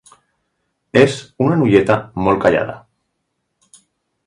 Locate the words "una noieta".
1.49-1.99